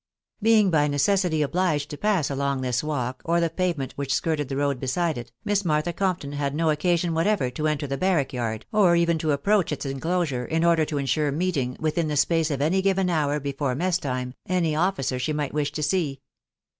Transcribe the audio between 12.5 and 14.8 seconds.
any given hour before mess time, any